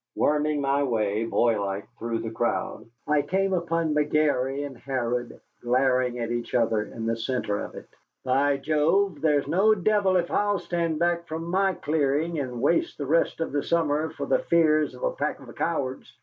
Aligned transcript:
Worming 0.15 0.61
my 0.61 0.81
way, 0.81 1.25
boylike, 1.27 1.87
through 1.99 2.17
the 2.21 2.31
crowd, 2.31 2.87
I 3.07 3.21
came 3.21 3.53
upon 3.53 3.93
McGary 3.93 4.65
and 4.65 4.75
Harrod 4.75 5.39
glaring 5.61 6.17
at 6.17 6.31
each 6.31 6.55
other 6.55 6.81
in 6.81 7.05
the 7.05 7.15
centre 7.15 7.59
of 7.63 7.75
it. 7.75 7.85
"By 8.25 8.57
Job! 8.57 9.19
there's 9.19 9.47
no 9.47 9.75
devil 9.75 10.15
if 10.15 10.31
I'll 10.31 10.57
stand 10.57 10.97
back 10.97 11.27
from 11.27 11.43
my 11.43 11.75
clearing 11.75 12.39
and 12.39 12.63
waste 12.63 12.97
the 12.97 13.05
rest 13.05 13.41
of 13.41 13.51
the 13.51 13.61
summer 13.61 14.09
for 14.09 14.25
the 14.25 14.39
fears 14.39 14.95
of 14.95 15.03
a 15.03 15.11
pack 15.11 15.39
of 15.39 15.53
cowards. 15.55 16.17